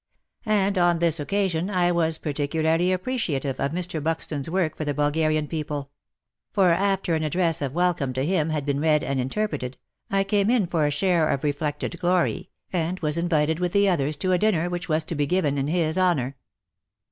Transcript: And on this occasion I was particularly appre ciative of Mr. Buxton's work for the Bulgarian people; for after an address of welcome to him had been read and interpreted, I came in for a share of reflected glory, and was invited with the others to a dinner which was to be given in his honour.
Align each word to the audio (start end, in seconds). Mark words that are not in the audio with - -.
And 0.47 0.79
on 0.79 0.97
this 0.97 1.19
occasion 1.19 1.69
I 1.69 1.91
was 1.91 2.17
particularly 2.17 2.87
appre 2.87 3.17
ciative 3.17 3.59
of 3.63 3.71
Mr. 3.71 4.01
Buxton's 4.01 4.49
work 4.49 4.75
for 4.75 4.83
the 4.83 4.95
Bulgarian 4.95 5.47
people; 5.47 5.91
for 6.51 6.71
after 6.71 7.13
an 7.13 7.21
address 7.21 7.61
of 7.61 7.73
welcome 7.75 8.11
to 8.13 8.25
him 8.25 8.49
had 8.49 8.65
been 8.65 8.79
read 8.79 9.03
and 9.03 9.19
interpreted, 9.19 9.77
I 10.09 10.23
came 10.23 10.49
in 10.49 10.65
for 10.65 10.87
a 10.87 10.89
share 10.89 11.27
of 11.29 11.43
reflected 11.43 11.99
glory, 11.99 12.49
and 12.73 12.99
was 13.01 13.19
invited 13.19 13.59
with 13.59 13.73
the 13.73 13.87
others 13.89 14.17
to 14.17 14.31
a 14.31 14.39
dinner 14.39 14.71
which 14.71 14.89
was 14.89 15.03
to 15.03 15.13
be 15.13 15.27
given 15.27 15.59
in 15.59 15.67
his 15.67 15.99
honour. 15.99 16.35